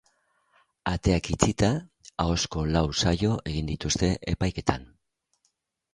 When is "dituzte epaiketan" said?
3.73-4.93